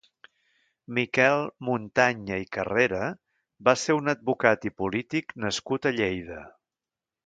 [0.97, 3.03] Miquel Montaña i Carrera
[3.69, 6.45] va ser un advocat i polític nascut a Lleida.